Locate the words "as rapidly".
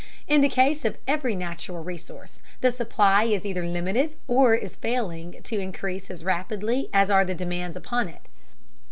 6.09-6.89